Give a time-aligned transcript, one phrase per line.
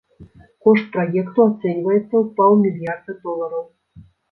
[0.67, 3.65] Кошт праекту ацэньваецца ў паўмільярда долараў.